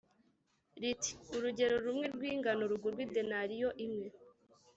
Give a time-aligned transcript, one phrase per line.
[0.81, 4.07] riti “Urugero rumwe rw’ingano rugurwe idenariyo imwe,